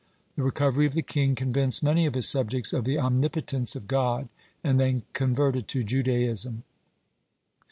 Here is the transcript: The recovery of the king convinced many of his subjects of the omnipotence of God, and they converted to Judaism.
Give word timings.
The 0.35 0.41
recovery 0.41 0.87
of 0.87 0.95
the 0.95 1.03
king 1.03 1.35
convinced 1.35 1.83
many 1.83 2.07
of 2.07 2.15
his 2.15 2.27
subjects 2.27 2.73
of 2.73 2.85
the 2.85 2.97
omnipotence 2.97 3.75
of 3.75 3.87
God, 3.87 4.29
and 4.63 4.79
they 4.79 5.03
converted 5.13 5.67
to 5.67 5.83
Judaism. 5.83 6.63